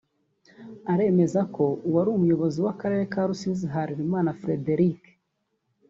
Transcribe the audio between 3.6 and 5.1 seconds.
Harerimana Frederic